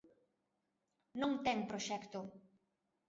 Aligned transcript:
Non 1.19 1.31
ten 1.45 1.57
proxecto. 1.71 2.19